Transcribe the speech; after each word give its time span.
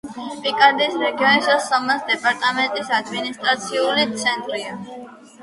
პიკარდიის 0.45 0.95
რეგიონის 1.01 1.49
და 1.49 1.57
სომას 1.65 2.07
დეპარტამენტის 2.07 2.91
ადმინისტრაციული 3.01 4.09
ცენტრი. 4.25 4.65